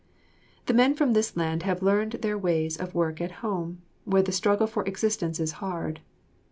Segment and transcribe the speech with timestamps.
[0.65, 4.31] The men from this land have learned their ways of work at home, where the
[4.31, 6.01] struggle for existence is hard.